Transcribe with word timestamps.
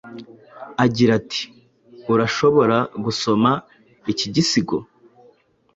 Agira 0.83 1.11
ati 1.21 1.41
Urashobora 2.13 2.77
gusoma 3.03 3.51
iki 4.11 4.27
gisigo 4.33 4.77